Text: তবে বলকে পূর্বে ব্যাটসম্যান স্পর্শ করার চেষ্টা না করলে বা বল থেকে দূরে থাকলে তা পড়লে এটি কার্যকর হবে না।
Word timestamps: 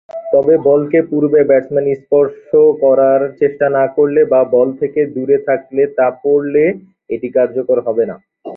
তবে 0.33 0.53
বলকে 0.69 0.99
পূর্বে 1.09 1.41
ব্যাটসম্যান 1.49 1.87
স্পর্শ 2.01 2.47
করার 2.83 3.21
চেষ্টা 3.39 3.67
না 3.77 3.85
করলে 3.95 4.21
বা 4.31 4.41
বল 4.53 4.67
থেকে 4.81 5.01
দূরে 5.15 5.37
থাকলে 5.47 5.83
তা 5.97 6.07
পড়লে 6.23 6.63
এটি 7.09 7.27
কার্যকর 7.37 7.77
হবে 7.87 8.03
না। 8.09 8.15